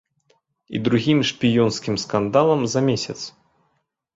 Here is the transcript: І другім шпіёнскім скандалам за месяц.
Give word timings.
І 0.77 0.81
другім 0.87 1.19
шпіёнскім 1.31 1.95
скандалам 2.05 2.61
за 2.75 2.85
месяц. 2.89 3.19